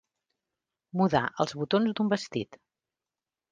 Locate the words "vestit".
2.17-2.61